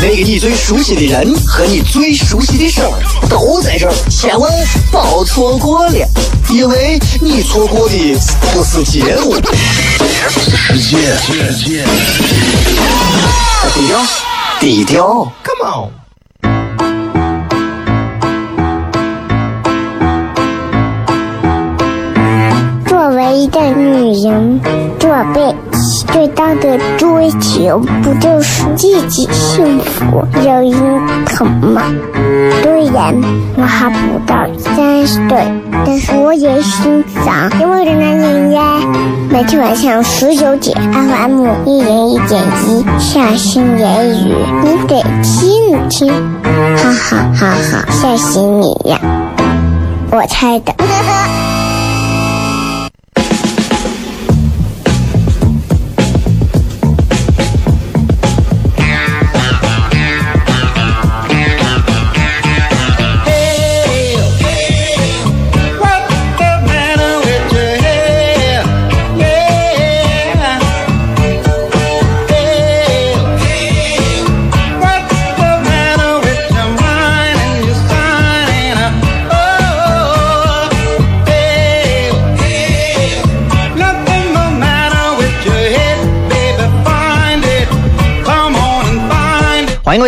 [0.00, 2.90] 那个你最熟悉的人和你最熟悉的事儿
[3.28, 4.48] 都在这儿，千万
[4.92, 6.08] 别错过了，
[6.50, 8.16] 因为你错过的
[8.52, 9.34] 不是节目，
[10.30, 11.18] 是世界。
[13.74, 13.98] 低调，
[14.60, 15.90] 低调，Come on。
[22.86, 24.60] 作为一个女人，
[24.98, 25.67] 这辈子
[26.12, 31.82] 最大的追求，不就是自己幸福、有人疼吗？
[32.62, 33.14] 虽然
[33.56, 35.44] 我还不到三十岁，
[35.84, 38.62] 但是我也心脏因为的男人呀。
[39.30, 44.34] 每天晚上十九点，FM 一零一点一，下心言语，
[44.64, 46.08] 你得听听，
[46.76, 48.98] 哈哈哈哈，吓死你呀！
[50.10, 50.77] 我猜的。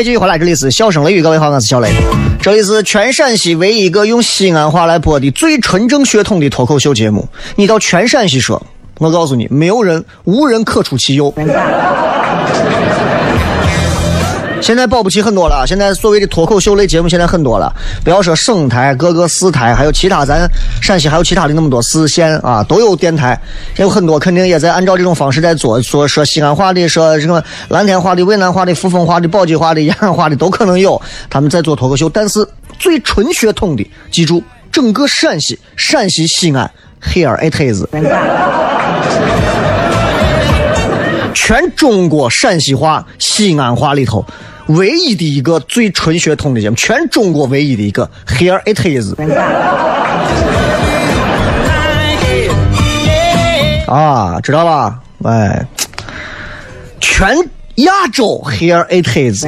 [0.01, 1.91] 位继续回来，这里是笑声雷雨，各位好，我是小雷。
[2.41, 7.29] 这里是全陕西唯一一个用西安话来播的最纯正血统的脱口秀节目。
[7.57, 11.31] 你到全陕西说，我告诉你，没有人，无人可出其右。
[14.61, 20.48] 现在保不齐很多了，现在所谓的脱口秀类节目现在很多了，不要说省台、各个市台，还有其他咱
[20.81, 23.41] 陕西还有其他的那么多市县啊，都有电台，
[23.77, 32.47] 有很多肯定也在按照这种方式在做，说说西安话的，说什么蓝天话的、渭南话的、扶风话的、宝鸡话的、延安话的都可能有，他们在做脱口秀，但是
[32.79, 36.71] 最纯血统的，记住，整个陕西、陕西西安
[37.03, 37.83] ，here it is。
[41.50, 44.24] 全中国陕西话、西安话里头，
[44.68, 48.08] 唯一的一个最纯血统的节目，全中国唯一的一个。
[48.24, 49.14] Here it is。
[53.90, 55.00] 啊，知道吧？
[55.24, 55.66] 哎，
[57.00, 57.36] 全
[57.74, 59.44] 亚洲 Here it is。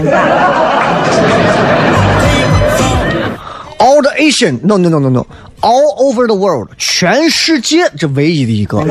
[3.78, 5.26] All the Asian, no no no no no,
[5.60, 8.82] all over the world，全世界这唯一的一个。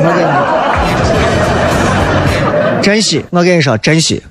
[2.82, 4.22] 珍惜，我跟你说，珍惜。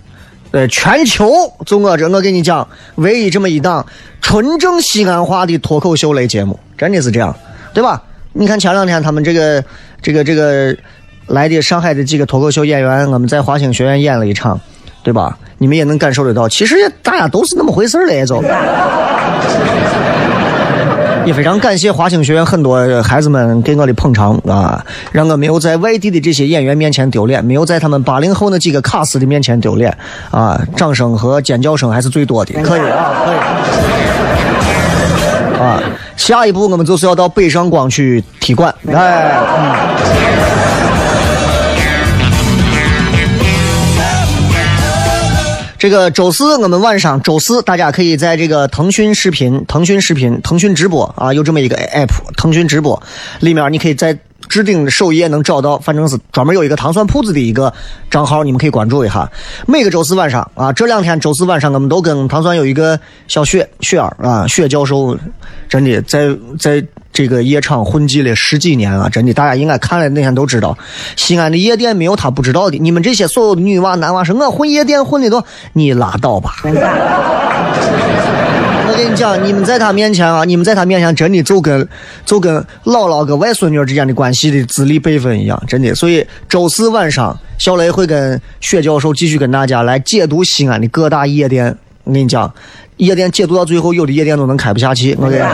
[0.52, 1.32] 呃，全球
[1.66, 3.86] 就我这，我跟你讲，唯一这么一档
[4.22, 7.34] 纯正西安话的脱口秀类节目，真的是这样，
[7.74, 8.04] 对吧？
[8.34, 9.64] 你看前两天他们这个、
[10.02, 10.76] 这个、这个
[11.28, 14.60] 来的上海的几个脱口秀演员，我们在华星学院演了一场，
[15.04, 15.38] 对吧？
[15.58, 18.44] 你们也能感受得到，其实大家都是那么回事儿嘞，就。
[21.26, 29.96] 也非常感谢华清学院很多孩子们给我的捧场啊，让我没有在外地的这些演员面前丢脸，没有在他们八零后那几个卡司的面前丢脸
[30.32, 30.60] 啊！
[30.76, 33.38] 掌声和尖叫声还是最多的，可以啊，可以
[35.62, 35.80] 啊！
[36.18, 39.91] 下一步我们就是要到北上广去踢馆，哎。
[45.82, 53.02] 这个周四我们晚上，周四大家可以在这个腾讯视频、腾讯视频、腾讯直播啊，有这么一个 app，腾讯直播
[53.40, 54.16] 里面你可以在
[54.52, 57.74] 置顶首页能找到，反正是专门有一个糖蒜铺子的一个
[58.10, 59.32] 账号，你们可以关注一下。
[59.66, 65.18] 每个周四晚上啊，这两天周四晚上我们都跟糖蒜有一个小雪雪儿啊，雪教授，
[65.70, 66.28] 真的在
[66.60, 66.86] 在。
[67.14, 70.78] 这个夜场混迹了十几年啊，真的，大家应该看了那天都知道，
[71.18, 72.78] 西安的夜店没有他不知道的。
[72.78, 76.56] 你们这些所有的女娃男娃说，我混夜店混的多，你拉倒吧。
[78.88, 81.88] 我跟你讲，你们在他面前啊，你们在他面前真的就跟
[82.26, 85.96] 就跟姥姥跟外孙女之间的关系的资历辈分一样，真的。
[85.96, 91.76] 所以周四晚上，小雷会跟薛教授继续跟大家来解读西安的各大夜店。
[92.04, 92.52] 我跟你讲，
[92.98, 95.16] 夜店解读到最后，有的夜店都能开不下去。
[95.20, 95.50] 我跟你讲。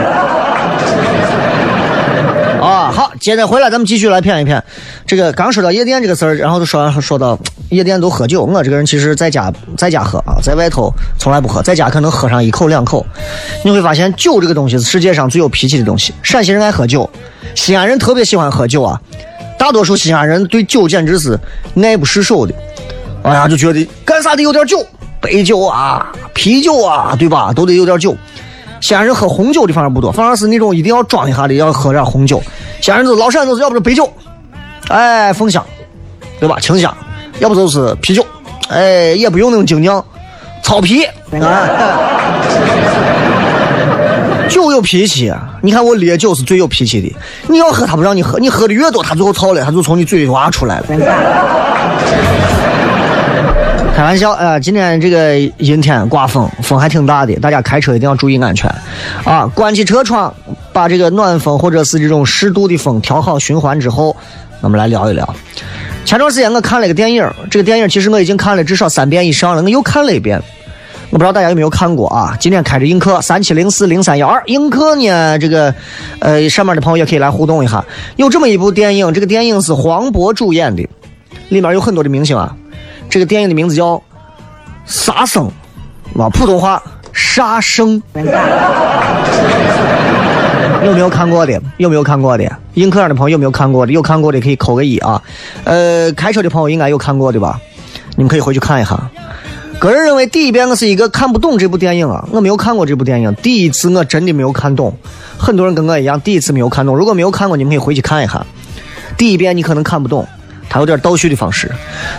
[2.60, 4.62] 啊，好，接着回来，咱们继续来骗一骗。
[5.06, 7.38] 这个刚说到夜店这个事儿，然后就说说到
[7.70, 8.44] 夜店都喝酒。
[8.44, 13.04] 我这个人其实在家在家喝啊，在外头从来不喝，在家可能喝上一口两口。
[13.64, 16.12] 你会发现酒这个东西是世界上最有脾气的东西。
[16.22, 17.08] 陕西人爱喝酒，
[17.54, 19.00] 西安人特别喜欢喝酒啊。
[19.58, 21.38] 大多数西安人对酒简直是
[21.82, 22.54] 爱不释手的。
[23.22, 24.86] 哎呀，就觉得干啥得有点酒，
[25.20, 27.52] 白酒啊、啤酒啊，对吧？
[27.52, 28.16] 都得有点酒。
[28.80, 32.42] 西安人喝红酒的反而不多，反而是那种一定要装一下的，要喝点红酒。
[32.80, 34.08] 西安人都老陕都是要不就白酒，
[34.88, 35.64] 哎，凤香，
[36.38, 36.58] 对吧？
[36.60, 36.96] 清香，
[37.40, 38.24] 要不就是啤酒，
[38.68, 40.04] 哎，也不用那种精酿，
[40.62, 41.04] 草啤。
[44.48, 47.14] 酒 有脾气，你看我烈酒是最有脾气的。
[47.48, 50.86] 你要喝他不让你喝，你喝的越多，他最后操了，他就从你嘴里挖出来了。
[53.98, 58.72] 开玩笑，呃，今天这个阴天刮风，风还挺大的，大家开车一定要注意安全，
[59.24, 60.32] 啊，关起车窗，
[60.72, 64.14] 把这个暖风或者是这种适度的风调好循环之后，
[64.60, 65.28] 我们来聊一聊。
[66.04, 70.40] 前段时间我看了一个电影，这个电影其实我已经看了至少三遍以上了，我又看了一遍，
[71.10, 72.36] 我不知道大家有没有看过啊？
[72.38, 75.74] 今天开着映客三七零四零三幺二，映客呢，这个
[76.20, 77.84] 呃上面的朋友也可以来互动一下。
[78.14, 80.88] 有这么一部电影，这个电影是黄渤主演的，
[81.48, 82.54] 里面有很多的明星啊。
[83.10, 83.94] 这个电影的名字叫
[84.86, 85.50] 《杀生》，
[86.22, 86.82] 啊，普通话
[87.12, 88.02] “杀生
[90.84, 91.60] ”。有没有看过的？
[91.78, 92.44] 有没有看过的？
[92.74, 93.92] 映客上的朋友有没有看过的？
[93.92, 95.20] 有看过的可以扣个一啊。
[95.64, 97.60] 呃，开车的朋友应该有看过的吧？
[98.16, 99.10] 你们可以回去看一下。
[99.80, 104.96] 个人认为，第一遍我是一个看不懂这部电影啊，我没有看过这部电影，第一次我真的没有看懂。
[105.36, 106.96] 很多人跟我一样，第一次没有看懂。
[106.96, 108.44] 如果没有看过，你们可以回去看一下。
[109.16, 110.26] 第一遍你可能看不懂，
[110.70, 111.70] 它有点倒叙的方式。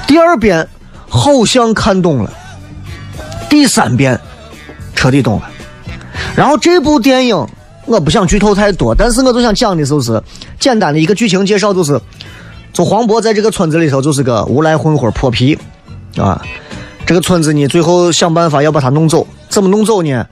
[0.06, 0.68] 第二遍。
[1.10, 2.32] 好像看懂了，
[3.50, 4.18] 第三遍
[4.96, 5.50] 彻底懂了。
[6.36, 7.48] 然后这部电影
[7.86, 10.22] 我不想剧透太多，但是我就想讲的就是
[10.60, 12.00] 简单的一个剧情介绍，就是
[12.72, 15.58] 就黄渤在这个村子里头就是个无赖混混泼皮
[16.16, 16.42] 啊。
[17.06, 20.26] 这个村子呢，最后想办法要把他弄走，怎么弄走呢？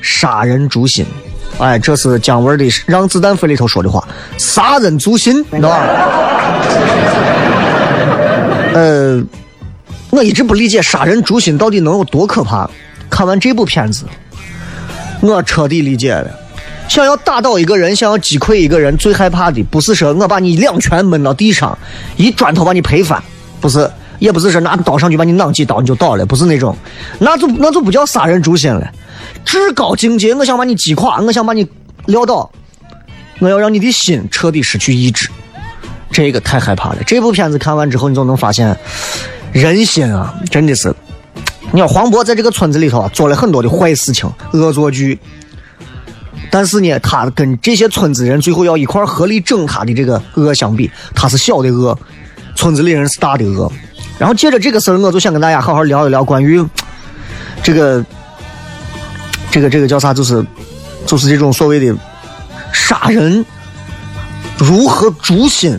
[0.00, 1.04] 杀人诛心。
[1.58, 4.08] 哎，这是姜文的《让子弹飞》里头说的话，
[4.38, 5.86] 杀人诛心，知道吧？
[8.74, 9.22] 呃。
[10.12, 12.68] 我一直不理解杀人诛心到底能有多可怕。
[13.08, 14.04] 看完这部片子，
[15.22, 16.30] 我彻底理解了。
[16.86, 21.76] 想要打倒一个人，想要击溃一个人，最害怕的不是说我把你两拳闷到地上，
[22.18, 23.22] 一砖头把你拍翻，
[23.58, 26.76] 不是，也不是说拿刀上去把你攮几刀你就倒了，不是那种，
[27.18, 28.86] 那就那就不叫杀人诛心了。
[29.46, 31.66] 至高境界，我想把你击垮，我想把你
[32.04, 32.50] 撂倒，
[33.38, 35.30] 我要让你的心彻底失去意志，
[36.10, 36.98] 这个太害怕了。
[37.06, 38.76] 这部片子看完之后，你就能发现。
[39.52, 40.94] 人心啊，真的是！
[41.72, 45.18] 你看黄渤在这个村子里头啊，做了很多的坏事情、恶作剧，
[46.50, 51.96] 但是呢，他跟这些村子人最后要一块合力整他的这个恶相比，他是小的恶，
[52.56, 53.70] 村子里人是大的恶。
[54.18, 56.64] 然后借着这个事儿，我就想跟大家好好聊一聊关于
[57.62, 58.04] 这个、
[59.50, 60.44] 这个、这个叫啥，就是
[61.06, 61.94] 就是这种所谓的
[62.72, 63.44] 杀人
[64.56, 65.78] 如何诛心。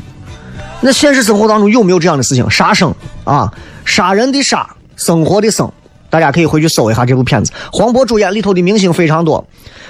[0.86, 2.48] 那现实生活当中有没有这样的事情？
[2.52, 2.94] 杀生
[3.24, 3.50] 啊，
[3.86, 5.72] 杀人的杀，生活的生，
[6.10, 7.54] 大家可以回去搜一下这部片子。
[7.72, 9.48] 黄渤主演里头的明星非常多，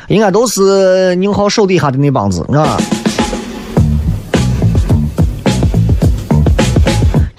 [0.08, 2.78] 应该都是宁浩手底下的那帮子啊。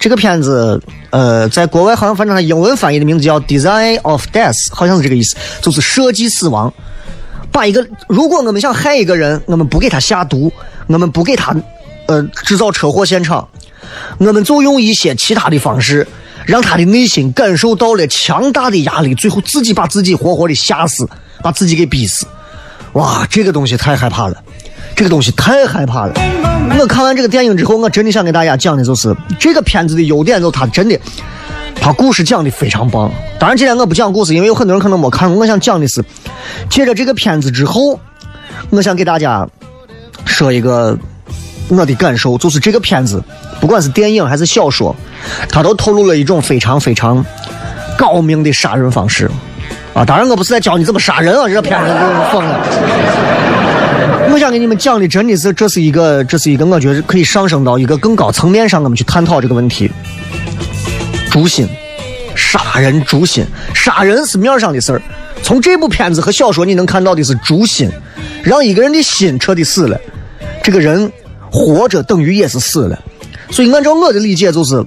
[0.01, 6.73] 这个片子，呃，在国外好像反正它英文翻译的名字叫《Design of Death》，好像是这个意思，就是设计死亡。
[7.53, 10.53] 把一个，如果我们想害一个人，我们不给他下毒，
[10.89, 11.55] 我们不给他。
[12.23, 13.49] 制造车祸现场，
[14.19, 16.06] 我们就用一些其他的方式，
[16.47, 21.09] 让他的内心感受到了强大的压力，最后自己把自己活活的吓死，
[21.43, 22.27] 把自己给逼死。
[22.93, 24.37] 哇，这个东西太害怕了，
[24.94, 26.13] 这个东西太害怕了。
[26.79, 30.99] 我看完这个电影之后，我真的想给大家讲的就是这个片子的优点，就它真的，
[31.81, 33.11] 它故事讲的非常棒。
[33.39, 35.39] 当然，今天我不讲故事，因为有很多人可能没看过。
[35.39, 36.05] 我想讲的是，
[36.71, 37.99] 借着这个片子之后，
[38.71, 39.47] 我想给大家
[40.25, 40.99] 说一个。
[41.69, 43.23] 我的感受就是，这个片子，
[43.61, 44.94] 不管是电影还是小说，
[45.49, 47.25] 它都透露了一种非常非常
[47.97, 49.31] 高明的杀人方式。
[49.94, 51.97] 啊，当然我不是在教你怎么杀人啊，这个片子都
[52.31, 52.61] 疯了。
[54.31, 59.91] 我想给你们讲的真的是，这是一个，这是一个，我觉得可以上升到一个更高层面上，我们去探讨这个问题。
[61.31, 61.69] 诛心，
[62.35, 65.01] 杀人诛心，杀人是面上的事儿。
[65.43, 67.89] 从这部片子和小说你能看到的是诛心，
[68.43, 69.99] 让一个人的心彻底死了，
[70.63, 71.11] 这个人。
[71.55, 73.01] 活着等于也是死了，
[73.49, 74.84] 所以按照我的理解就是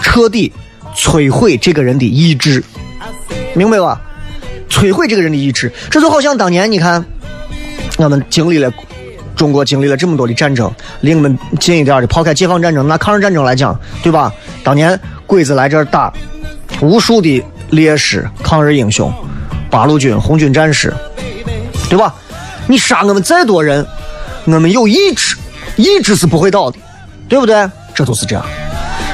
[0.00, 0.52] 彻底
[0.94, 2.62] 摧毁这个人的意志，
[3.54, 4.00] 明白吧？
[4.70, 7.04] 摧毁这个人的意志，这就好像当年你看，
[7.98, 8.72] 我们经历了
[9.34, 14.32] 中国经历了这么多的战争，离我们近一点的，抛开解放战争，拿抗日战争来讲，对吧？
[14.62, 16.12] 当年鬼子来这儿打，
[16.80, 19.12] 无数的烈士、抗日英雄、
[19.68, 20.94] 八路军、红军战士，
[21.90, 22.14] 对吧？
[22.68, 23.84] 你杀我们再多人，
[24.44, 25.36] 我们有意志，
[25.76, 26.78] 意志是不会倒的，
[27.28, 27.68] 对不对？
[27.94, 28.44] 这都是这样。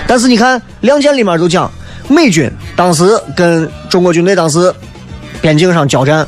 [0.06, 1.70] 但是你看《亮剑》里面就讲，
[2.08, 4.72] 美军当时跟中国军队当时
[5.40, 6.26] 边境上交战，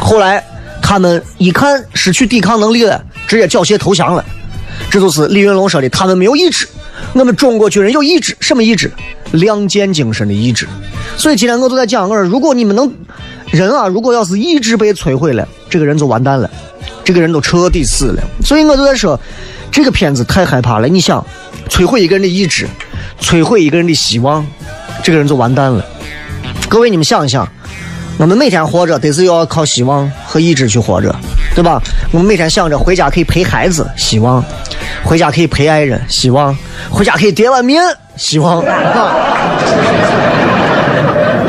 [0.00, 0.44] 后来
[0.80, 4.24] 他们一看失去抵抗能力了，直接缴械投降了。
[4.90, 6.66] 这就是李云龙说的，他们没有意志。
[7.14, 8.90] 我们中国军人有意志，什么意志？
[9.32, 10.66] 亮剑精神的意志。
[11.16, 12.92] 所以今天我都在讲，我说如果你们能
[13.50, 16.50] 人啊，如果要是意志被摧毁了，这个人就完蛋了，
[17.04, 18.22] 这个人都彻底死了。
[18.44, 19.18] 所以我就在说，
[19.70, 20.88] 这个片子太害怕了。
[20.88, 21.24] 你想，
[21.68, 22.66] 摧毁一个人的意志，
[23.20, 24.46] 摧毁一个人的希望，
[25.02, 25.84] 这个人就完蛋了。
[26.68, 27.46] 各位，你们想一想，
[28.18, 31.14] 我们每天活着得是要靠希望和意志去活着，
[31.54, 31.80] 对吧？
[32.12, 34.42] 我们每天想着回家可以陪孩子，希望；
[35.02, 36.54] 回家可以陪爱人，希望；
[36.90, 37.82] 回家可以叠碗面，
[38.16, 38.62] 希望。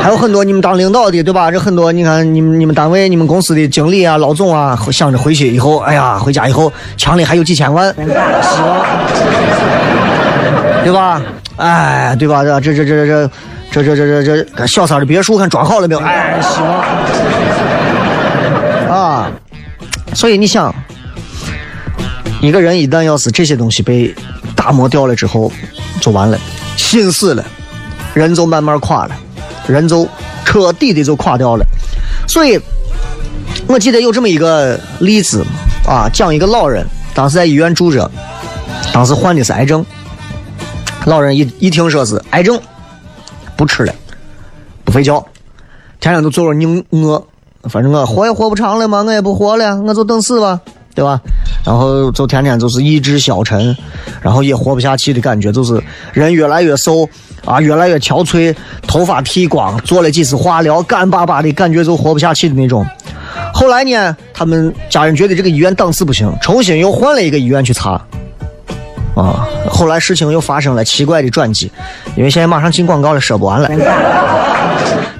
[0.04, 1.50] 还有很多你们当领导的，对吧？
[1.50, 8.84] 这很多你看，你们你们单位、你们公司的经理啊、老总啊，想着回去以后，哎呀，回家以后墙里还有几千万，希望，
[10.84, 11.22] 对吧？
[11.56, 12.44] 哎，对吧？
[12.44, 16.00] 这这这这这这这这这这小三的别墅看装好了没有？
[16.02, 16.84] 哎，希望
[18.94, 19.30] 啊！
[20.12, 20.70] 所以你想，
[22.42, 24.14] 一个人一旦要是这些东西被
[24.54, 25.50] 打磨掉了之后，
[25.98, 26.38] 就完了，
[26.76, 27.42] 心死了，
[28.12, 29.16] 人就慢慢垮了。
[29.66, 30.06] 人就
[30.44, 31.64] 彻底的就垮掉了，
[32.28, 32.60] 所以
[33.66, 35.44] 我记得有这么一个例子
[35.86, 38.10] 啊，讲一个老人，当时在医院住着，
[38.92, 39.84] 当时患的是癌症，
[41.06, 42.60] 老人一一听说是癌症，
[43.56, 43.94] 不吃了，
[44.84, 45.24] 不睡觉，
[45.98, 47.22] 天天都坐着宁饿，
[47.70, 50.60] 反正我活也活不长了嘛，我也不活了，我就等死吧，
[50.94, 51.20] 对吧？
[51.64, 53.74] 然后就天天就是意志消沉，
[54.20, 57.08] 然后也活不下去的感觉，就是人越来越瘦。
[57.44, 58.54] 啊，越来越憔悴，
[58.86, 62.86] 头发剃光，做了几次化疗，干巴巴的感觉就活不下去的那种。
[63.52, 68.00] 后来呢，他们家人觉得这个医院档次不行，重新又换了一个医院去查。
[69.14, 71.70] 啊，后来事情又发生了奇怪的转机，
[72.16, 73.68] 因为现在马上进广告了，说不完了。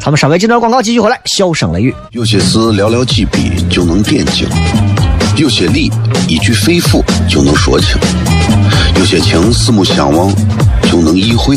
[0.00, 1.20] 咱们稍微进段广告，继续回来。
[1.26, 4.48] 笑声雷雨，有些事寥寥几笔就能点睛，
[5.36, 5.90] 有些理
[6.26, 7.96] 一句肺腑就能说清，
[8.96, 10.28] 有些情四目相望
[10.82, 11.56] 就能意会。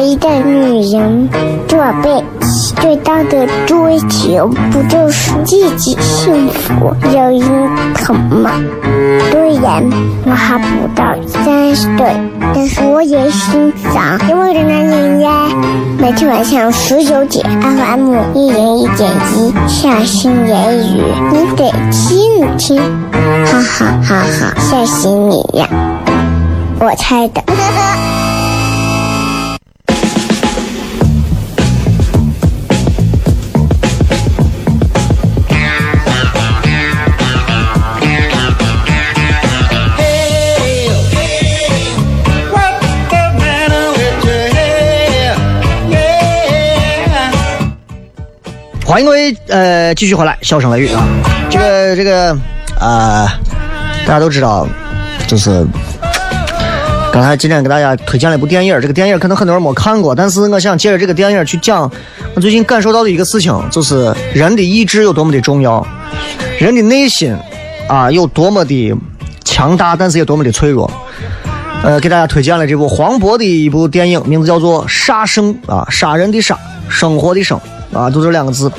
[0.00, 1.28] 一个女人
[1.66, 7.40] 这辈子最大的追求，不就是自己幸福、有人
[7.94, 8.50] 疼吗？
[9.30, 9.82] 虽然
[10.24, 12.16] 我还不到三十岁，
[12.54, 15.48] 但是我也心脏因为的男人呀。
[15.98, 22.76] 每天晚上十九点，FM 一人一点一，下心言语，你得听听，
[23.46, 25.68] 哈哈哈哈，吓死你呀！
[26.78, 27.42] 我猜的。
[48.96, 51.06] 欢迎各位，呃，继续回来，笑声雷雨啊！
[51.50, 52.32] 这个这个
[52.80, 53.28] 啊，
[54.06, 54.66] 大家都知道，
[55.28, 55.66] 就是
[57.12, 61.92] 刚才今天给大家推荐了一部电影，这个电影可能很多人没看过，但是我想借着这个电影去讲
[62.34, 65.86] 我最近感受到的一个事情，就是人的意志有多么的重要，
[66.58, 67.36] 人的内心
[67.90, 68.94] 啊有多么的
[69.44, 70.90] 强大，但是也多么的脆弱。
[71.82, 77.60] 呃，给大家推荐了这部黄渤的一部电影，名字叫做《杀生》啊，杀人的杀，生活的生。
[77.96, 78.70] 啊，就这两个字，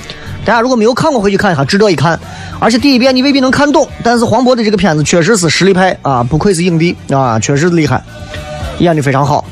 [0.46, 2.20] 大家如果没有看过，回去看一下，值得一看。
[2.60, 8.02] 而且第一遍你未必能看懂，但是黄渤的这个片子确实是实力派啊，不愧是影帝啊，确实厉害，
[8.80, 9.46] 演的非常好，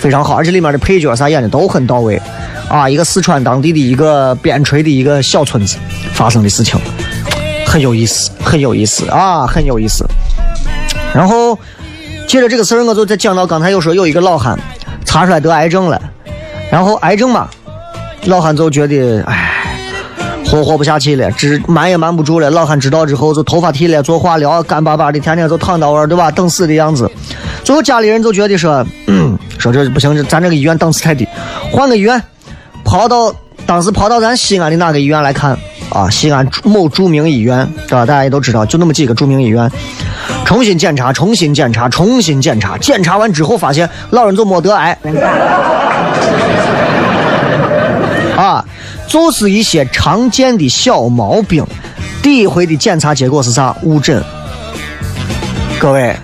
[0.00, 0.34] 非常好。
[0.34, 2.20] 而且里面的配角啥演的都很到位
[2.68, 2.88] 啊。
[2.88, 5.76] 一个四川当地的一个边陲的一个小村子
[6.12, 6.80] 发生的事情，
[7.66, 10.04] 很有意思，很有意思啊，很有意思。
[11.14, 11.56] 然后
[12.26, 14.58] 接着这个事儿，我就再讲到刚才又说有一个老汉
[15.04, 16.00] 查出来得癌症了，
[16.72, 17.48] 然后癌症嘛。
[18.24, 19.64] 老汉就觉得，哎，
[20.46, 22.50] 活活不下去了，只瞒也瞒不住了。
[22.50, 26.30] 老汉知道之后，就头发剃了，做化疗，干巴巴的，天天就躺到那儿，对吧？
[26.30, 27.10] 等死的样子。
[27.64, 28.84] 最后家里人就觉得说，
[29.58, 31.26] 说这不行，咱这个医院档次太低，
[31.70, 32.22] 换个医院，
[32.84, 33.32] 跑到
[33.66, 35.56] 当时跑到咱西安的哪个医院来看
[35.90, 36.08] 啊？
[36.10, 38.04] 西安某著名医院，对吧？
[38.04, 39.70] 大家也都知道，就那么几个著名医院。
[40.44, 44.96] 重新检查，重新检查，重新检查，检查完之后发现老人就没得癌。
[49.08, 51.66] 就是一些常见的小毛病。
[52.22, 53.74] 第一回的检查结果是啥？
[53.82, 54.22] 误诊。
[55.80, 56.14] 各位，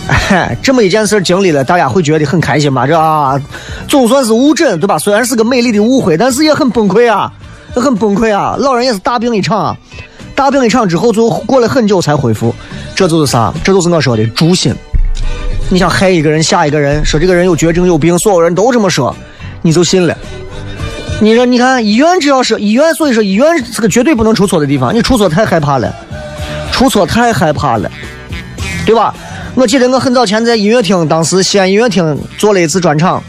[0.60, 2.86] 这么一件事经历了，大家会觉得很开心吗？
[2.86, 3.40] 这啊，
[3.86, 4.98] 总算是误诊，对吧？
[4.98, 7.32] 虽然是个美丽的误会，但是也很崩溃啊，
[7.74, 8.56] 很崩溃啊！
[8.58, 9.76] 老人也是大病一场，啊
[10.34, 12.52] 大病一场之后，就过了很久才恢复。
[12.96, 13.54] 这就是啥？
[13.62, 14.74] 这就是我说的诛心。
[15.68, 19.14] 你想害一个人，吓一个人，说这个人有绝症有病，所有人都这么说，
[19.62, 20.16] 你就信了。
[21.20, 24.94] 你说，你看医院只要是医院，所以说医院是个绝对不能出错的地方。
[24.94, 25.94] 你出错太害怕了，
[26.70, 27.90] 出错太害怕了，
[28.84, 29.14] 对吧？
[29.54, 33.22] 我记得我很早前在音乐厅，当时西安音乐厅做了一次专场，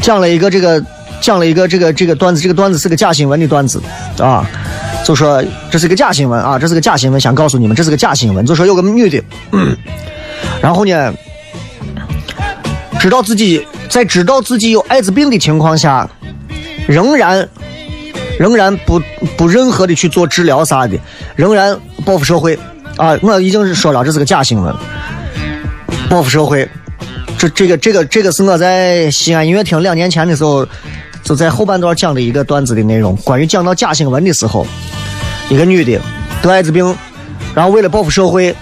[0.00, 0.82] 讲了一个这个，
[1.20, 3.80] 讲了一个这个这个段子，这个段子是个假新闻的段子
[4.18, 4.44] 啊。
[5.04, 8.44] 就说这是个假新闻啊，这是个假新闻，想告诉你们这是个假新闻。
[8.46, 9.22] 就说有个女的，
[10.62, 11.12] 然后呢，
[12.98, 16.08] 知道自己在知道自己有艾滋病的情况下，
[16.86, 17.48] 仍然
[18.38, 19.00] 仍然不
[19.36, 20.98] 不任何的去做治疗啥的，
[21.36, 22.58] 仍然报复社会
[22.96, 23.18] 啊！
[23.22, 24.74] 我已经说了，这是个假新闻，
[26.08, 26.68] 报复社会。
[27.38, 30.66] 这这个这个这个是我在西安音乐厅两年前的时候。
[31.24, 34.66] 就在后半段讲的一个段子的内容，关于讲到假新闻的时候，
[35.48, 35.98] 一个女的
[36.42, 36.94] 得艾滋病，
[37.54, 38.54] 然后为了报复社会，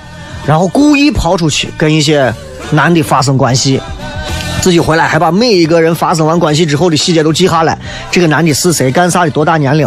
[0.47, 2.33] 然后故意跑出去跟一些
[2.71, 3.81] 男的发生关系，
[4.63, 7.77] 自己回来还把每一个人发生完关系之后的细节都记下来，
[8.11, 9.87] 这个男的是谁，干啥的，多大年龄，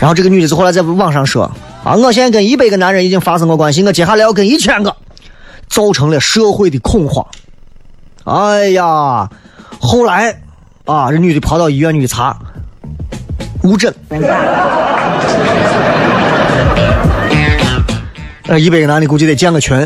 [0.00, 1.50] 然后这个女的是后来在网上说
[1.84, 4.96] 啊，我现在跟一百个男人已经发生过关系，我接下来要跟一千个，
[5.68, 7.26] 造成了社会的恐慌。
[8.24, 9.28] 哎呀，
[9.80, 10.40] 后来。
[10.88, 11.10] 啊！
[11.12, 12.34] 这女的跑到医院里查，
[13.62, 13.94] 误诊。
[18.48, 19.76] 呃，一百个男的估计得建个群。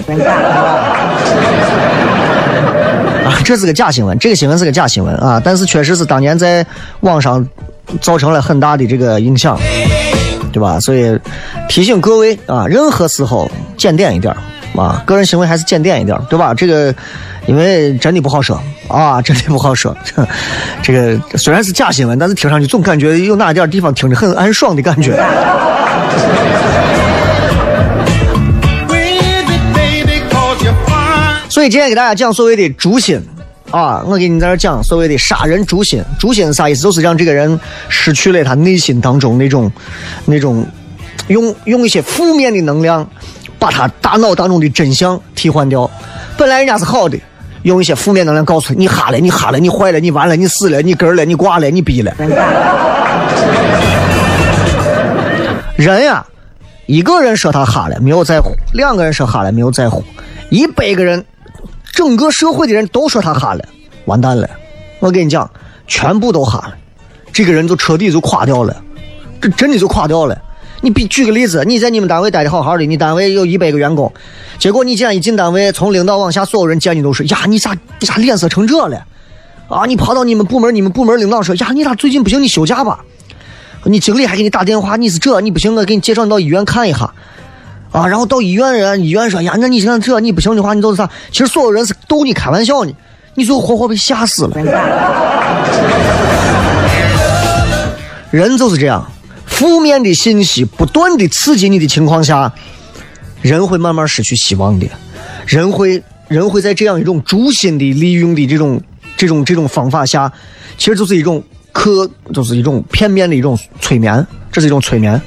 [3.45, 5.40] 这是个假新闻，这个新闻是个假新闻啊！
[5.45, 6.64] 但是确实是当年在
[7.01, 7.47] 网上
[8.01, 9.59] 造成了很大的这个影响，
[10.53, 10.79] 对吧？
[10.81, 11.18] 所以
[11.68, 14.35] 提醒各位啊，任何时候检点一点
[14.77, 16.55] 啊，个人行为还是检点一点，对吧？
[16.55, 16.95] 这个。
[17.45, 19.97] 因为真的不好说啊，真的不好说。
[20.81, 25.21] 这个虽然是假新闻，但是听上去总感觉有哪点地方听着很安爽的感觉。
[31.53, 33.21] 所以今天给大家讲所谓的诛心
[33.71, 36.03] 啊，我给你在这讲所谓的杀人诛心。
[36.19, 36.83] 诛心是啥意思？
[36.83, 37.61] 就是让这个人
[37.91, 39.71] 失去了他内心当中那种
[40.25, 40.67] 那种
[41.27, 43.07] 用用一些负面的能量
[43.59, 45.91] 把他大脑当中的真相替换掉。
[46.38, 47.19] 本来人家是好的。
[47.65, 52.15] 用一些负面能量告诉你：你哈了，你哈了，你坏了，你完了，你死了，你根了，你挂了，你逼了。
[55.77, 56.27] 人呀，
[56.87, 60.03] 一个人说他哈了，没有在乎；两个人说哈了，没有在乎；
[60.49, 61.25] 一百个人，
[61.92, 63.64] 整个社会的人都说他哈了，
[64.07, 64.48] 完蛋了。
[64.98, 65.48] 我跟你讲，
[65.87, 66.74] 全部都哈了，
[67.33, 68.83] 这个人就彻底就垮掉了，
[69.40, 70.40] 这真的就垮掉了。
[70.81, 74.12] 你比举个例子，你在你们单位待的好好的，你单位有一百个员工，
[74.59, 79.05] 结果你既然一进单位，从领导往下所有人见你都说呀，你咋你咋脸色成这了？
[79.68, 82.42] 啊，你跑到你们部门，你们部门领导说呀，你咋最近不行？
[82.42, 83.05] 你休假吧。
[83.85, 87.12] 你经理还给你打电话，你是这，你不行，我给你介绍你到医院看一下。
[87.92, 91.09] 啊，然后到医院人，医院说呀，那你像这，你不行的话，你就是啥？
[91.31, 92.92] 其实所有人是逗你开玩笑呢，
[93.35, 94.57] 你最后活活被吓死了。
[98.31, 99.07] 人就是这样。
[99.44, 102.52] 负面的信息不断的刺激你的情况下，
[103.42, 104.87] 人会慢慢失去希望的。
[105.46, 108.81] 人会人会在这样一种诛心的利用的这种
[109.16, 110.33] 这种这种方法下，
[110.78, 115.20] 其实就是一种可就是一种片面的一种催眠，这是一种催眠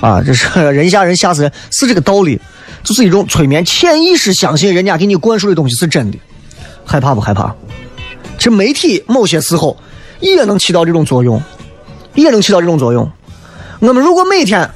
[0.00, 2.40] 啊，这是 人吓人吓死人，是这个道理，
[2.82, 6.18] 就是一种催眠，潜意识相信人家给你灌输的东西是真的，
[6.84, 7.54] 害怕不害怕？
[8.38, 9.76] 其实媒体某些时候
[10.20, 11.42] 也能起到这种作用，
[12.14, 13.10] 也能起到这种作用。
[13.80, 14.70] 我们如果每天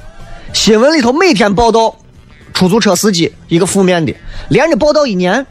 [0.53, 1.95] 新闻里头每天报道
[2.53, 4.15] 出租车司机一个负面的，
[4.49, 5.45] 连着报道一年，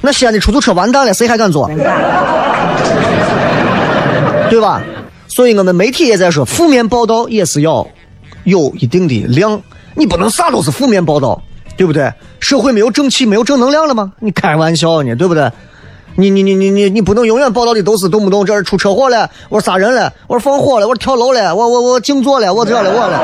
[0.00, 1.68] 那西安的出租车完蛋了，谁还敢坐？
[4.48, 4.82] 对吧？
[5.28, 7.86] 所以我们媒体也在说，负面报道也是要
[8.46, 9.60] 有一定的量，
[9.94, 11.42] 你不能啥都是负面报道，
[11.76, 12.10] 对不对？
[12.40, 14.12] 社会没有正气、没有正能量了吗？
[14.20, 15.50] 你开玩笑呢，对不对？
[16.14, 23.20] 你你你你你你不能永远报道的都是动不动这儿出车祸了，我杀人了，我放火了，我跳楼了，我我我静坐了，我这了我了，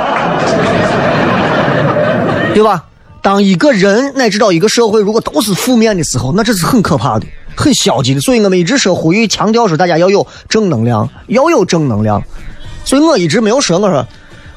[2.52, 2.84] 对吧？
[3.22, 8.20] 当一个人乃至到一个社会如果都是负面的时候，那这是很可怕的，很消极的。
[8.20, 12.20] 所以我们一直说呼吁强调说大家要有正能量，要有正能量。
[12.84, 14.04] 所以我一直没有说我说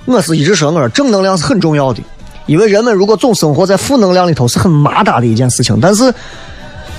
[0.06, 2.02] 我是一直说我正能量是很重要的，
[2.46, 6.14] 因为人们如果总生活在负能量里头是很麻达的一件事情，但是。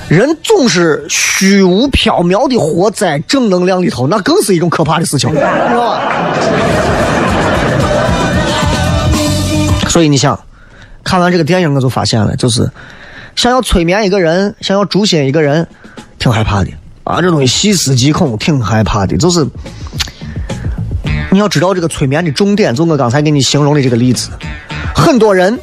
[0.08, 6.00] 人总是虚无缥缈的活在正能量里头，那更是一种可怕的事情，知道吧？
[9.88, 10.38] 所以你想，
[11.02, 12.70] 看完这个电影，我就发现了，就是
[13.34, 15.66] 想要催眠一个人，想要诛心一个人，
[16.20, 16.70] 挺害怕的
[17.02, 17.20] 啊！
[17.20, 19.16] 这东西细思极恐，挺害怕的。
[19.16, 19.44] 就是
[21.36, 24.30] 你要知道这个催眠的重点，就我刚才给你形容的这个例子，
[24.94, 25.58] 很多人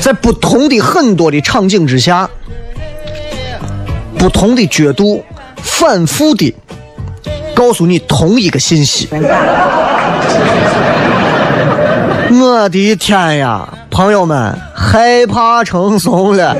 [0.00, 2.30] 在不同的很多的场景之下。
[4.16, 5.24] 不同的角度，
[5.60, 6.54] 反复的
[7.52, 9.08] 告诉你同一个信息。
[12.30, 16.56] 我的天呀，朋友们，害怕成怂了。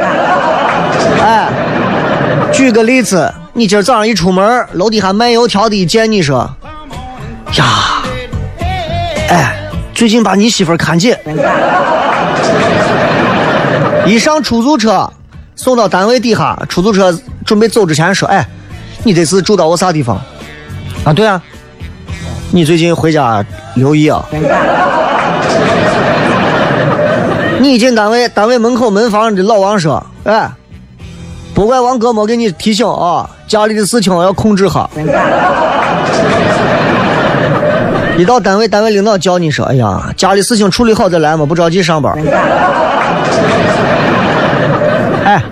[1.20, 1.48] 哎，
[2.52, 6.50] 举个例子，你今儿早上一出门，楼底下卖油条的一见你说
[7.54, 8.02] ：“呀，
[9.28, 9.56] 哎，
[9.94, 11.14] 最近把你媳妇看紧。
[14.06, 15.08] ”一上出租车。
[15.58, 18.46] 送到单位底下，出租车准备走之前说：“哎，
[19.04, 20.20] 你这是住到我啥地方？
[21.02, 21.40] 啊，对啊，
[22.50, 23.42] 你最近回家
[23.74, 24.22] 留意啊。
[27.58, 30.46] 你一进单位，单位门口门房的老王说：哎，
[31.54, 34.90] 不怪王哥没给你提醒啊，家里的事情要控制哈。
[38.18, 42.16] 一到单位，单位领导叫你说：哎呀，家里事情处理好再来嘛，不着急上班。”
[45.24, 45.42] 哎，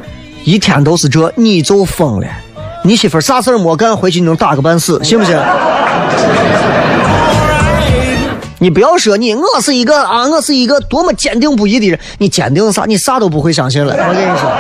[0.44, 2.26] 一天都是这，你就疯了。
[2.82, 5.36] 你媳妇啥事儿没干，回去你能打个半死，信不信？
[8.58, 11.98] 你不要说你，我是一个啊，我是一个多么坚定不移的人。
[12.16, 12.84] 你坚定啥？
[12.86, 13.94] 你啥都不会相信了。
[13.94, 14.50] 我跟你说。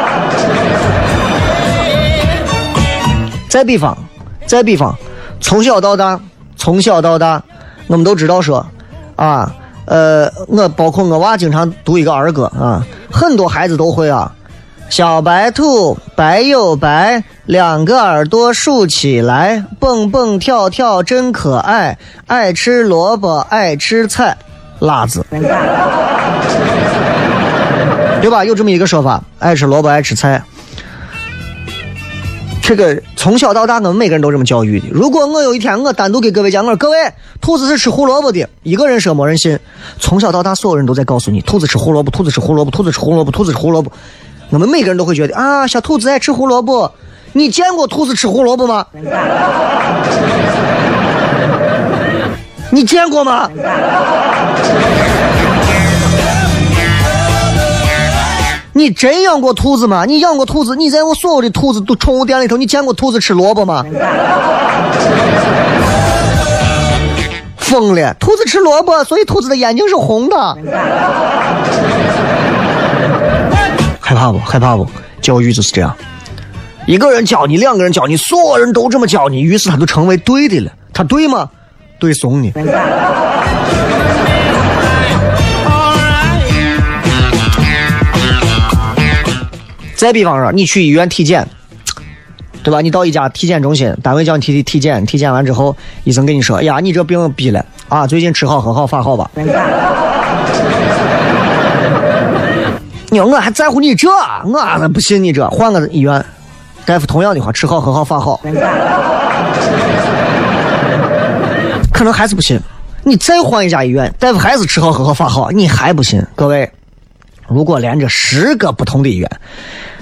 [3.48, 3.96] 再比方，
[4.46, 4.94] 再比方，
[5.40, 6.20] 从小到大，
[6.56, 7.42] 从小到大，
[7.86, 8.66] 我们都知道说，
[9.16, 9.54] 啊，
[9.86, 14.32] 呃，我包括我娃经常读一个儿歌啊，很多孩子都会啊。
[14.90, 24.36] 小白兔白又白，两个耳朵竖起来，蹦蹦跳跳真可爱，爱吃萝卜爱吃菜，
[24.78, 25.24] 辣子，
[28.20, 28.44] 对吧？
[28.44, 30.42] 有这么一个说法，爱吃萝卜爱吃菜。
[32.66, 34.86] 这个从小到大，我们每个人都这么教育的。
[34.90, 36.96] 如果我有一天我单独给各位讲，我说各位，
[37.38, 39.58] 兔子是吃胡萝卜的，一个人说没人信。
[40.00, 43.92] 从小到大，所有人都在告诉你，兔子吃胡萝卜，兔子吃胡萝卜，兔子吃胡萝卜，兔子吃胡萝卜。
[44.48, 46.90] 我们每个人都会觉得啊，小兔子爱吃胡萝卜。
[47.34, 48.86] 你见过兔子吃胡萝卜吗？
[52.70, 53.50] 你见过吗？
[58.76, 60.04] 你真养过兔子吗？
[60.04, 60.74] 你养过兔子？
[60.74, 63.84] 你在我所有的兔子都宠物店里头，你见过兔子吃萝卜吗？
[67.56, 68.12] 疯了！
[68.14, 70.36] 兔子吃萝卜，所以兔子的眼睛是红的。
[74.00, 74.38] 害怕不？
[74.40, 74.84] 害怕不？
[75.20, 75.96] 教育就是这样，
[76.86, 80.72] 一个人教你，两个人教你，所有人都这么教你，于是他就成为对的了。
[80.92, 81.48] 他对吗？
[82.00, 82.52] 对怂你。
[90.04, 91.48] 再比方说，你去医院体检，
[92.62, 92.82] 对吧？
[92.82, 99.30] 你到一家体检中心，单位叫你体体检，体检完之后，医生跟你说：“哎呀，你这病逼了啊，最近吃好喝好发好吧。”
[103.08, 106.22] 你我还在乎你这，我不信你这，换个医院，
[106.84, 108.38] 大夫同样的话，吃好喝好发好，
[111.90, 112.60] 可能还是不信。
[113.04, 116.22] 你再换一家医院，大夫还是吃好喝好发好，你还不信？
[116.34, 116.70] 各位，
[117.48, 119.30] 如果连着十个不同的医院，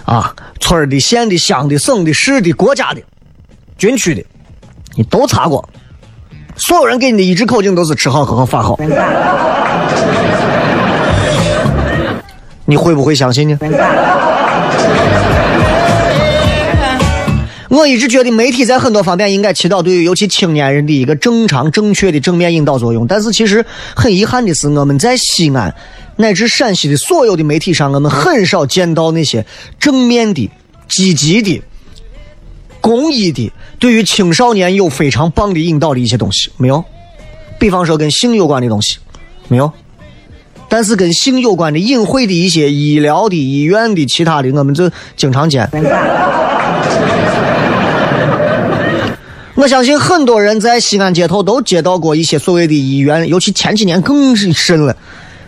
[0.05, 3.01] 啊，村的、县的、乡的、省的、市的、国家的、
[3.79, 4.25] 军区的，
[4.97, 5.69] 你都查过，
[6.57, 8.79] 所有人给你的一致口径都是吃好喝好发好。
[12.65, 13.59] 你会不会相信呢？
[17.69, 23.07] 我一直觉得媒体在很多方面应该起到对于尤其青年人的一个正常、正确的正面引导作用。
[23.07, 23.65] 但是其实
[23.97, 25.75] 很遗憾的是，我们在西安
[26.17, 29.47] 乃至陕西的所有的媒体上，我们很少见到那些
[29.79, 30.51] 正面的、
[30.89, 31.63] 积极的、
[32.81, 36.51] 公益的，对于青少年有非常棒的引导的一些东西。
[36.57, 36.85] 没有，
[37.59, 38.99] 比方说跟性有关的东西，
[39.49, 39.73] 没有。
[40.69, 45.69] 但是跟性有关的隐晦的一些医疗的、医院的、其他的，我们就经常见。
[49.55, 54.97] 我相信很多人在西安街头都接到过一些所谓的医院，尤其前几年更是深了。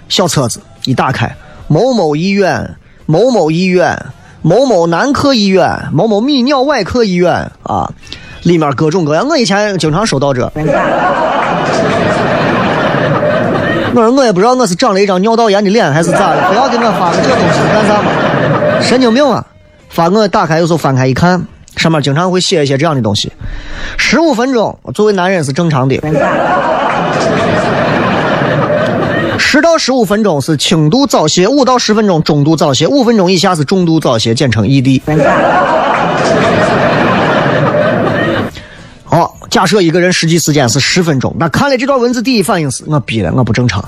[0.08, 1.34] 小册子一打开，
[1.68, 3.98] 某某医院、某某医院、
[4.42, 7.90] 某某男科医院、某某泌尿外科医院啊，
[8.42, 9.26] 里面各种各样。
[9.28, 10.50] 我以前经常收到这。
[13.96, 18.10] 我说我也不知道我是长了一张尿道炎的脸还是咋的，非要给我发个这东西干啥嘛？
[18.82, 19.44] 神经病啊！
[19.88, 21.40] 发我打开有时候翻开一看，
[21.76, 23.32] 上面经常会写一些这样的东西。
[23.96, 25.96] 十五分钟，作为男人是正常的。
[29.54, 35.00] 十到十五分钟是轻度早泄，五到十分钟中度早泄，五分钟以下是重度早泄，简称 ED。
[39.04, 43.80] 好，假设一个人实际时间是十分钟，那看了这段文字，第一反应是我逼了，我不正常。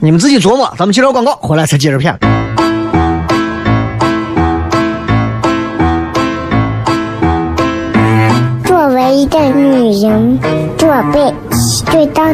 [0.00, 2.18] 你们自己琢磨，咱们接着广告，回来再接着骗。
[8.64, 10.36] 作为一个女人，
[10.76, 11.32] 做被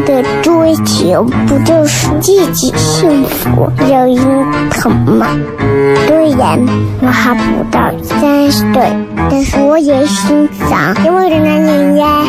[0.05, 5.27] 最大的追求不就是自己幸福、有人疼吗？
[6.07, 6.59] 虽然
[7.01, 8.93] 我还不到三十岁，
[9.31, 12.25] 但是我也心脏因为的男人呀。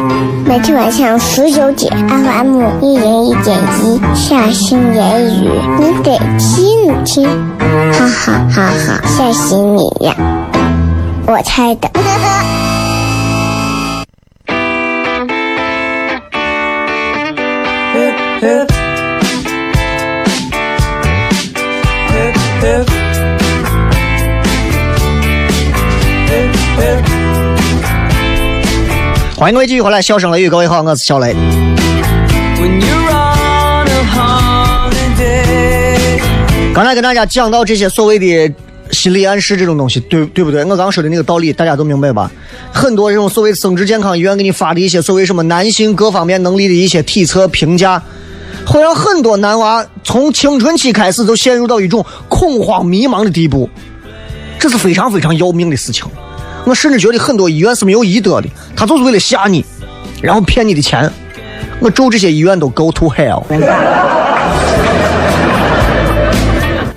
[0.46, 5.50] 每天晚上十九点，FM 一人一点一，下心言语，
[5.80, 7.28] 你得听听，
[7.92, 10.16] 哈哈哈哈，吓死你呀！
[11.28, 11.90] 我猜的。
[18.40, 18.48] 欢
[29.50, 31.36] 迎各位继续回来，笑声雷雨，各位好，我是小雷。
[36.76, 38.54] 刚才跟大家讲到这些所谓的
[38.92, 40.64] 心理暗示这种东西，对对不对？
[40.64, 42.30] 我刚说的那个道理，大家都明白吧？
[42.72, 48.00] 很多这种所谓生殖健康医院给你发的一些所谓什么男性各方面能力的一些体测评价，
[48.68, 53.70] 会让很多男娃从青春期开始就陷入到一种恐慌迷茫的地步，
[54.60, 56.06] 这是非常非常要命的事情。
[56.66, 59.64] 我甚至觉得很多医院是没有医德的，他就是为了吓你，
[60.22, 61.10] 然后骗你的钱。
[61.80, 63.42] 我咒这些医院都 go to hell，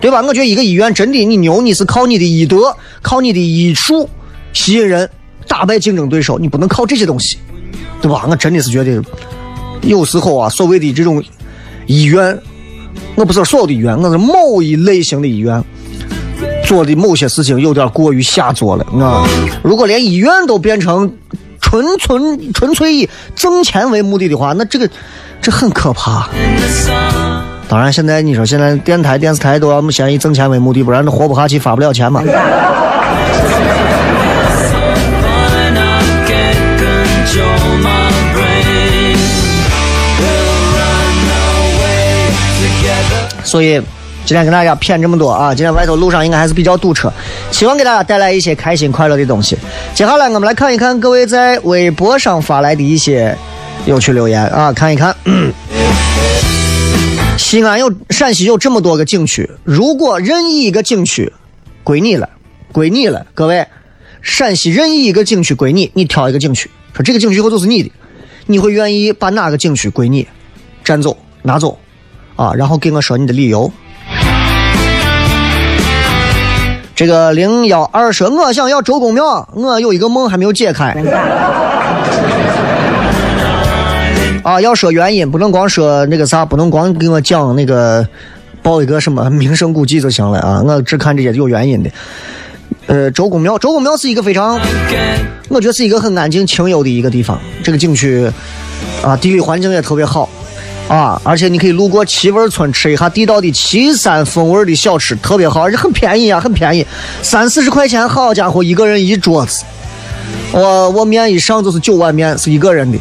[0.01, 0.21] 对吧？
[0.23, 4.09] 我觉得一个医院真的你牛，你是靠你的医德，靠你的医术
[4.53, 5.09] 吸引人，
[5.47, 7.39] 打败竞争对手，你不能靠这些东西，
[8.03, 8.27] 对吧？
[8.29, 9.01] 我真的是觉得
[9.83, 11.23] 有时候啊，所谓的这种
[11.91, 12.39] 医院，
[13.17, 15.61] 我不是所有的医院，我是某一类型的医院。
[16.65, 19.27] 做的某些事情有点过于下作了啊！
[19.61, 21.13] 如果连医院都变成
[21.61, 24.89] 纯纯纯粹以挣钱为目的的话，那这个
[25.43, 26.29] 这很可怕。
[27.69, 32.23] 当然，现在你说现在电台、电视台都要先以挣钱为目的，不然都活不下去，发不了钱嘛。
[43.61, 43.79] 所以。
[44.27, 45.55] 今天跟大家骗这么多啊！
[45.55, 47.11] 今天外头路上应该还是比较堵车，
[47.51, 49.57] 希望给大家带来一些开心快乐的东西。
[49.95, 53.35] 接下来我们来看一看各位在微博上发来的一些
[53.87, 55.17] 有趣留言啊，看一看。
[57.39, 61.33] 西安有陕西有这么多个景区，如果任意一个景区
[61.83, 62.29] 归你了，
[62.73, 63.67] 归你了，各位，
[64.21, 67.91] 陕西任意一个景区归你，你挑一个景区，说这个景区以后就是你的，
[68.47, 70.29] 你会愿意把哪个景区归你，
[70.85, 71.79] 占走拿走
[72.41, 72.55] 啊？
[72.55, 73.71] 然后给我说你的理由。
[76.95, 80.97] 这个零幺二说，我想要周公庙，我有一个梦还没有解开。
[84.43, 88.09] 啊，要说原因，不能光说那个啥，不能光给我讲那个
[88.63, 90.63] 报一个什么名胜古迹就行了啊！
[90.67, 91.91] 我只看这些有原因的。
[92.87, 94.59] 呃，周公庙，周公庙是一个非常，
[95.51, 97.39] 我觉得是一个很安静清幽的一个地方。
[97.63, 98.31] 这个景区
[99.03, 100.27] 啊，地理环境也特别好。
[100.91, 101.23] 啊！
[101.23, 106.85] 而且你可以路过七味村吃一下地道的岐山风味的小吃，特别好，而且很便宜啊，很便宜，
[107.23, 109.63] 三四十块钱，好家伙，一个人一桌子。
[110.51, 112.99] 我我面一上就是九碗面，是一个人的，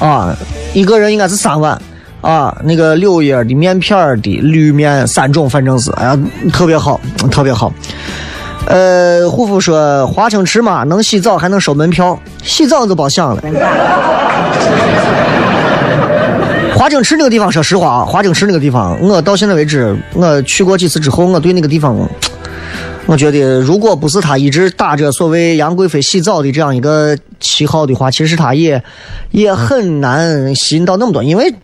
[0.00, 0.34] 啊，
[0.72, 1.78] 一个人应该是三碗，
[2.22, 6.18] 啊，那个柳叶的面片的绿面三种，反正是，哎呀，
[6.50, 6.98] 特别好，
[7.30, 7.70] 特别好。
[8.64, 13.42] 呃，护肤说华清池嘛，能洗澡还能收门票，洗澡就别想了。
[16.74, 21.96] 华清池那个地方，说实话啊，华清池那个地方，我到现在为止，我去过几次之后，我对那个地方，
[23.06, 28.82] 我觉得如果不是他一直打着所谓杨贵妃洗澡的这样一个旗号的话，其实他也
[29.30, 31.22] 也很难吸引到那么多。
[31.22, 31.54] 因为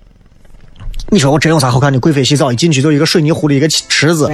[1.10, 1.98] 你说我真有啥好看的？
[1.98, 4.30] 贵妃洗澡一进去就一个水泥糊的一个池子，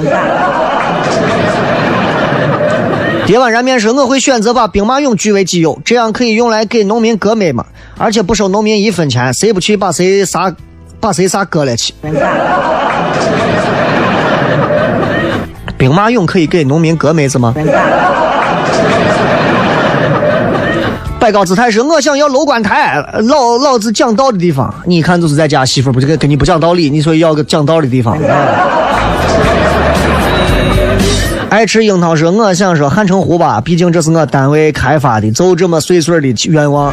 [3.27, 7.65] 叠碗燃面说：“我会选择把兵马俑据为己有，这样可以用来给农民割麦嘛，
[7.97, 10.55] 而且不收农民一分钱，谁不去把谁啥，
[11.01, 11.95] 把谁啥割了去。
[15.79, 17.55] ”兵马俑可以给农民割麦子吗？
[21.19, 24.73] 摆高姿态说：“我想要楼观台，老老子讲道的地方。
[24.85, 28.21] 你看，就是在家媳妇不这个跟你不讲道理，你说要个讲道的地方啊。”
[31.55, 36.93] 爱吃樱桃说：“我想说汉城湖吧，毕竟这是我单位开发的，就这么碎碎的愿望。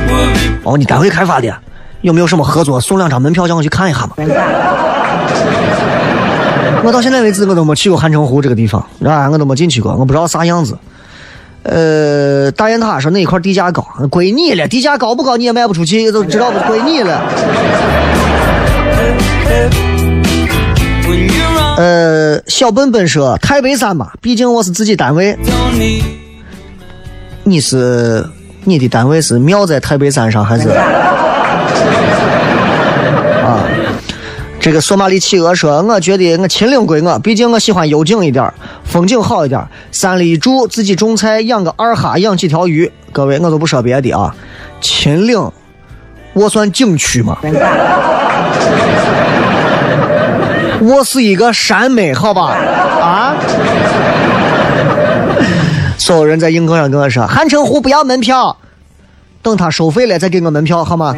[0.62, 1.52] 哦，你单位开发的，
[2.02, 2.80] 有没有什么合作？
[2.80, 4.12] 送两张门票让我去看一下嘛？”
[6.84, 10.78] 我到现在为止我都没去过汉城湖这个地方，啊，我都没进去过，我不知道啥样子。
[11.64, 14.68] 呃，大雁塔说那一块地价高，归你了。
[14.68, 17.20] 地价高不高你也卖不出去，都知道不归你了。
[21.78, 25.38] 呃，小笨笨说太白山嘛，毕竟我是自己单位。
[27.44, 28.24] 你是
[28.66, 30.70] 你的单位是庙在太白山上还是？
[33.42, 33.64] 啊，
[34.60, 38.54] 这个索马里企鹅说，我觉得我秦岭归我，毕竟我喜欢幽静一点。
[38.84, 42.92] 风景好一点，山里一住，自己种菜，养个二哈，养几条鱼。
[43.12, 44.36] 各位，我都不说别的啊。
[44.82, 45.52] 秦岭，
[46.34, 47.38] 我算景区吗？
[50.82, 52.56] 我是一个山妹，好吧？
[53.00, 53.36] 啊！
[55.98, 58.58] 所有人在硬客上跟我说，汉城湖不要门票，
[59.44, 61.16] 等他收费了再给我门票，好吗？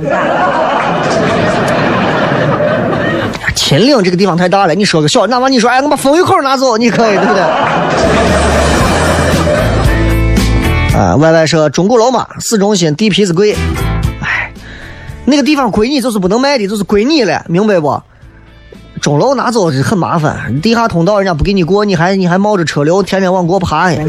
[3.56, 7.42] 秦岭这个地方太大了，你说个小，哪怕你说，哎，我把风雨口拿走，你可以，对不对？
[11.00, 13.56] 啊歪歪说钟鼓楼嘛，市中心地皮子贵，
[14.22, 14.52] 哎，
[15.24, 18.02] 那个地方归你就是不能卖的，就是归你了，明白不？
[19.04, 23.92] 钟楼拿走很麻烦，地下通道人家不给你过，你还你还冒着车流天天往过爬。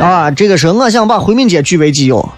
[0.00, 2.28] 啊，这个是我想把回民街据为己有。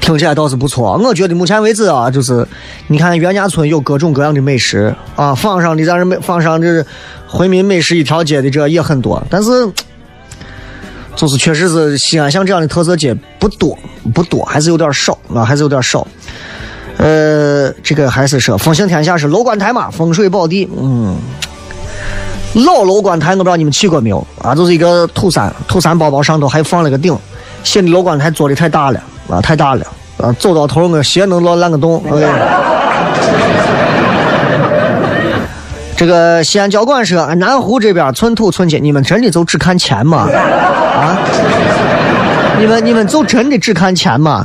[0.00, 2.48] 听起来倒是不错，我觉得目前为止啊，就是
[2.86, 6.82] 你看袁家村有各种各样的美食啊，坊上的咱这美坊上这
[7.26, 9.50] 回民美食一条街的这也很多，但是
[11.14, 13.78] 就是确实是西安像这样的特色街不多
[14.14, 16.08] 不多，还是有点少啊，还是有点少。
[16.98, 21.16] 呃，这个还是说风行天下是楼观台嘛，风水宝地，嗯，
[22.66, 27.16] 老楼观台我不知道你们去过没有啊，就是一个土山土山包包上头还放了个顶，
[27.64, 29.86] 新的楼观台做的太大了啊，太大了。
[30.18, 32.02] 啊，走到头我鞋能落烂个洞。
[35.96, 40.28] 这个西安交管说，南湖这边寸土寸金，你们真的就只看钱吗？
[40.32, 41.16] 啊？
[42.58, 44.44] 你们你们就真的只看钱吗？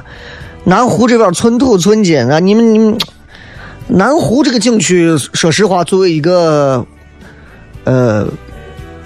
[0.65, 2.97] 南湖这边寸土寸金啊，你们你们，
[3.87, 6.85] 南湖这个景区，说实话，作为一个
[7.83, 8.25] 呃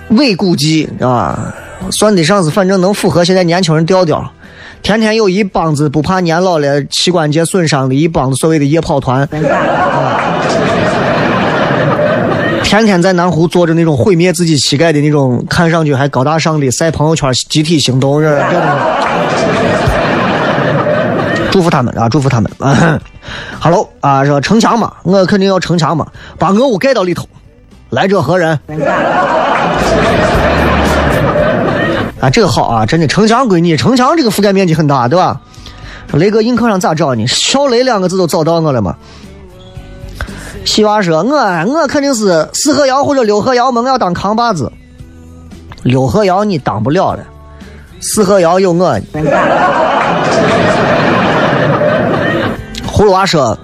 [0.10, 1.54] 伪古迹啊，
[1.90, 4.32] 算得上是反正能符合现在年轻人调调。
[4.84, 10.22] 天天有一帮子不怕年老了膝关节损伤的一帮子所谓的夜跑团啊，
[12.64, 18.30] 天天在南湖做着那种毁灭自己膝盖的那种看上去还高大上的晒朋友圈集体行动，这
[21.58, 22.08] 祝福他们啊！
[22.08, 22.52] 祝福他们。
[23.60, 26.06] Hello 啊，说城墙嘛，我肯定要城墙嘛，
[26.38, 27.28] 把我屋盖到里头，
[27.90, 28.52] 来者何人？
[32.22, 35.42] 啊，这个好啊，真的城墙归你，城墙这个覆盖面积很大，对吧？
[36.14, 37.26] 雷哥硬课上咋找你？
[37.26, 38.96] 小雷两个字都找到我了吗？
[40.64, 41.36] 西娃说，我
[41.74, 44.72] 我肯定是四合窑或者六合窑，我要当扛把子。
[45.82, 47.24] 六合窑你当不了了，
[48.00, 48.96] 四合窑有我。
[52.98, 53.56] 葫芦娃说，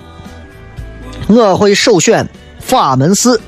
[1.26, 3.42] 我会首选法门寺，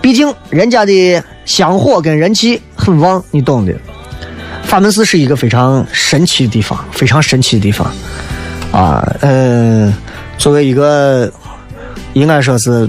[0.00, 3.74] 毕竟人家的香火跟人气很旺，你懂的。
[4.62, 7.92] 法门寺是一个非常神奇的地方，非常神奇的地方，
[8.70, 9.92] 啊，呃，
[10.38, 11.28] 作为一个
[12.12, 12.88] 应该说是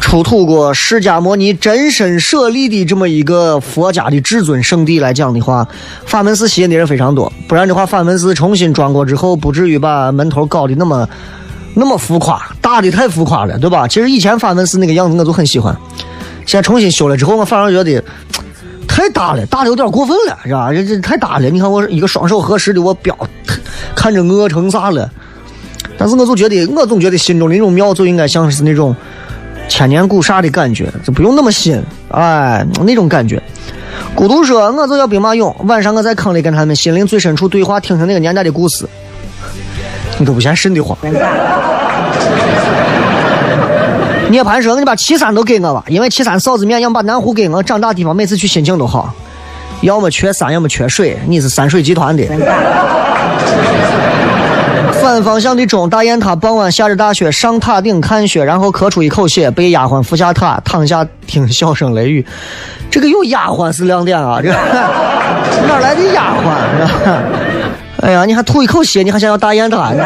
[0.00, 5.68] 出土过释迦牟尼真身舍利的这么一个佛家的至尊圣地来讲的话，
[6.04, 7.32] 法门寺吸引的人非常多。
[7.46, 11.08] 不然的话，法门寺重新装过之后，不至于把门头搞得那么
[11.74, 13.86] 那么浮夸，大的太浮夸了，对吧？
[13.86, 15.76] 其实以前法门寺那个样子我就很喜欢，
[16.46, 18.02] 现在重新修了之后，我反而觉得。
[18.90, 20.72] 太大了，大的有点过分了，是吧？
[20.72, 21.48] 这这太大了。
[21.50, 23.16] 你看我一个双手合十的，我表
[23.94, 25.08] 看着饿成啥了？
[25.96, 28.96] 但是我就觉得，我总觉得心中的那种庙就应该像是那种
[29.68, 31.80] 千年古刹的感觉，就不用那么新，
[32.10, 33.40] 哎，那种感觉。
[34.16, 38.84] 孤独说，我就要兵马俑，晚上我在坑里跟他们心灵最深处对话，听听那个年代的故事。
[40.18, 40.96] 你都不嫌瘆得慌。
[44.30, 49.14] 涅槃说：“你把岐山都给我吧，因为岐山臊子面要把南湖给我，长大地方每次去心情都好。
[49.80, 51.16] 要么缺山，要么缺水。
[51.26, 52.24] 你是山水集团的。
[55.00, 62.26] 反方向的钟，大雁塔傍晚下着大雪，上塔顶看雪，然后咳出一口血，被丫鬟扶下塔，躺下听笑声雷雨。
[62.90, 64.40] 这个有丫鬟是亮点啊！
[64.42, 64.50] 这
[65.66, 66.52] 哪来的丫鬟？
[68.00, 70.04] 哎呀，你还吐一口血，你还想要大雁塔呢？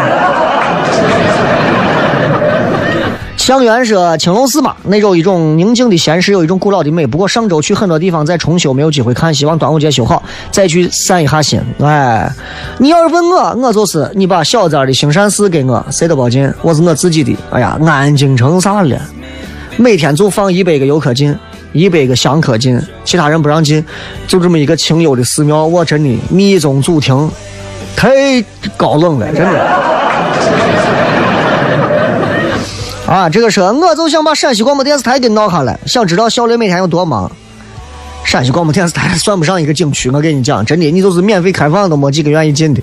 [3.36, 7.04] 香园说青龙寺嘛，那有一种宁静的闲适，有一种古老的美。
[7.04, 9.34] 不过上周去很多地方在重修，没有机会看。
[9.34, 10.22] 希望端午节修好，
[10.52, 11.60] 再去散一下心。
[11.80, 12.30] 哎，
[12.78, 17.36] 你要是问我，我就是你把小寨的兴善寺给我，谁都别进，我是我自己的。
[17.50, 18.96] 哎呀，安静成啥了？
[19.76, 21.36] 每天就放一百个游客进，
[21.72, 23.84] 一百个香客进，其他人不让进，
[24.28, 27.28] 就这么一个清幽的寺庙，我真的密宗祖庭，
[27.96, 28.44] 太
[28.76, 29.60] 高冷了，真的。
[33.06, 37.30] 啊，这个说我就想把陕西广播电视台给闹下来，想知道小雷每天有多忙。
[38.24, 42.80] 陕西广播电视台算不上一个景区，我跟你讲，真的，你就是免费开放都没几个愿意进的。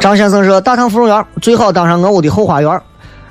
[0.00, 2.80] 张先生说，大唐芙蓉园最好当上我屋的后花园，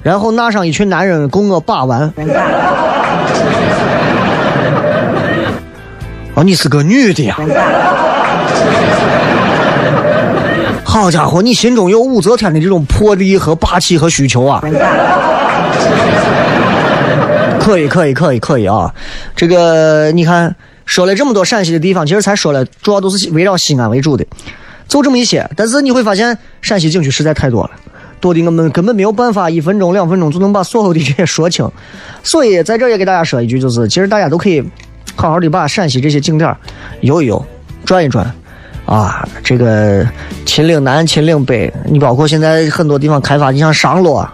[0.03, 2.13] 然后纳上一群男人供我把玩。
[6.35, 7.37] 哦，你是个女的呀？
[10.83, 14.61] 好家伙，你心中有武则天的这种魄力和霸气和需求啊！
[17.59, 18.93] 可以，可以，可以，可以啊！
[19.35, 20.55] 这个你看，
[20.85, 24.25] 说了这么多陕西的地方，其实才说了，主要都是围绕西安为主的，
[24.87, 25.45] 就这么一些。
[25.55, 27.71] 但是你会发现，陕西景区实在太多了，
[28.21, 31.69] 多的我们根本没有办法一分钟、两分钟就能把所有的这些说清。
[32.23, 34.63] 所以在这也给大家说一句，就是其实大家都可以
[35.15, 36.55] 好好的把陕西这些景点
[37.01, 37.45] 游一游、
[37.83, 38.33] 转一转。
[38.87, 40.03] 啊，这个
[40.45, 44.27] 秦岭南、秦岭北，你包括现在很多地方开发，你像商洛，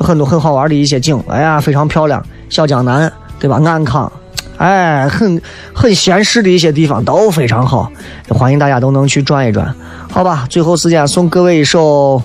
[0.00, 2.24] 有很多很好玩的一些景，哎呀，非常漂亮。
[2.48, 3.60] 小江南，对吧？
[3.62, 4.10] 安康，
[4.56, 5.40] 哎，很
[5.74, 7.92] 很闲适的一些地方都非常好，
[8.30, 9.72] 欢迎大家都能去转一转，
[10.10, 10.46] 好吧？
[10.48, 12.20] 最后时间送各位一首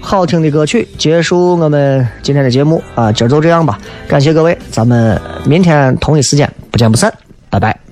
[0.00, 7.12] 好听的歌曲，结束我们今天的节目啊，今儿就这样吧，感谢各位，咱们明天同一时间不见不散，
[7.50, 7.87] 拜拜。